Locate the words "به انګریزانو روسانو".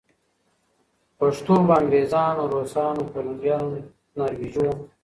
1.67-3.03